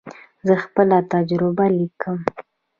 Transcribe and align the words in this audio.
زه 0.47 0.53
خپله 0.63 0.97
تجربه 1.13 1.65
لیکم. 1.77 2.17